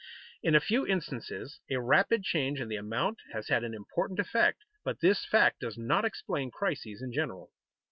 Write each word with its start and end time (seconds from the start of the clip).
In 0.41 0.55
a 0.55 0.59
few 0.59 0.87
instances 0.87 1.59
a 1.69 1.79
rapid 1.79 2.23
change 2.23 2.59
in 2.59 2.69
the 2.69 2.75
amount 2.75 3.19
has 3.33 3.49
had 3.49 3.63
an 3.63 3.75
important 3.75 4.17
effect, 4.19 4.63
but 4.83 4.99
this 4.99 5.25
fact 5.27 5.59
does 5.59 5.77
not 5.77 6.05
explain 6.05 6.49
crises 6.49 7.03
in 7.03 7.13
general. 7.13 7.51